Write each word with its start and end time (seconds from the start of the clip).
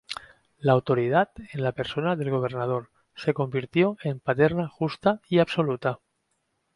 La 0.57 0.71
autoridad, 0.71 1.29
en 1.53 1.61
la 1.61 1.73
persona 1.73 2.15
del 2.15 2.31
gobernador, 2.31 2.89
se 3.15 3.35
convirtió 3.35 3.97
en 4.03 4.19
paterna, 4.19 4.67
justa 4.67 5.21
y 5.29 5.37
absoluta. 5.37 5.99